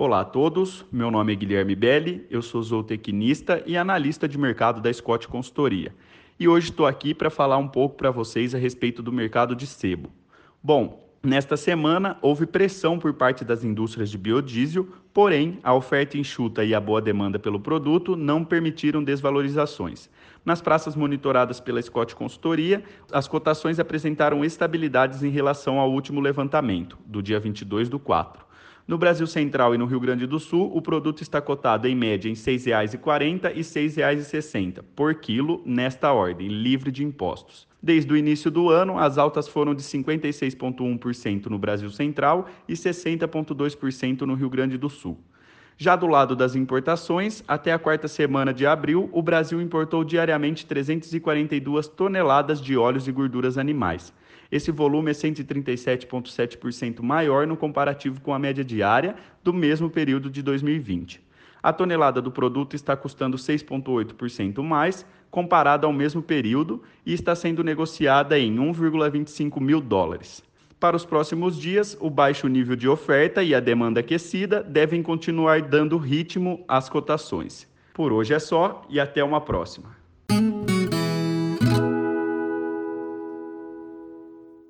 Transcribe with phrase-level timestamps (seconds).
[0.00, 4.80] Olá a todos, meu nome é Guilherme Belli, eu sou zootecnista e analista de mercado
[4.80, 5.92] da Scott Consultoria.
[6.38, 9.66] E hoje estou aqui para falar um pouco para vocês a respeito do mercado de
[9.66, 10.08] sebo.
[10.62, 16.64] Bom, Nesta semana, houve pressão por parte das indústrias de biodiesel, porém, a oferta enxuta
[16.64, 20.08] e a boa demanda pelo produto não permitiram desvalorizações.
[20.44, 26.96] Nas praças monitoradas pela Scott Consultoria, as cotações apresentaram estabilidades em relação ao último levantamento,
[27.04, 28.47] do dia 22 do 4.
[28.88, 32.26] No Brasil Central e no Rio Grande do Sul, o produto está cotado em média
[32.26, 37.68] em R$ 6,40 e R$ 6,60 por quilo, nesta ordem, livre de impostos.
[37.82, 44.22] Desde o início do ano, as altas foram de 56,1% no Brasil Central e 60,2%
[44.22, 45.18] no Rio Grande do Sul.
[45.76, 50.64] Já do lado das importações, até a quarta semana de abril, o Brasil importou diariamente
[50.64, 54.14] 342 toneladas de óleos e gorduras animais.
[54.50, 60.42] Esse volume é 137,7% maior no comparativo com a média diária do mesmo período de
[60.42, 61.20] 2020.
[61.62, 67.62] A tonelada do produto está custando 6,8% mais, comparada ao mesmo período, e está sendo
[67.62, 70.42] negociada em 1,25 mil dólares.
[70.80, 75.60] Para os próximos dias, o baixo nível de oferta e a demanda aquecida devem continuar
[75.60, 77.66] dando ritmo às cotações.
[77.92, 79.96] Por hoje é só e até uma próxima.